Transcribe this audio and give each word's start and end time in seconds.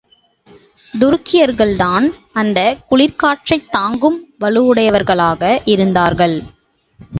துருக்கியர்கள்தான் 0.93 2.07
அந்தக் 2.33 2.81
குளிர்க்காற்றைத் 2.89 3.69
தாங்கும் 3.69 4.19
வலுவுடையவர்களாக 4.39 5.59
இருந்தார்கள். 5.65 6.37